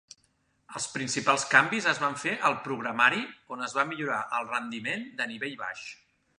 Els 0.79 0.87
principals 0.93 1.45
canvis 1.51 1.89
es 1.91 1.99
van 2.05 2.17
fer 2.23 2.33
al 2.49 2.57
programari, 2.69 3.21
on 3.57 3.63
es 3.69 3.79
va 3.81 3.87
millorar 3.93 4.19
el 4.39 4.51
rendiment 4.55 5.09
de 5.21 5.33
nivell 5.35 5.59
baix. 5.65 5.89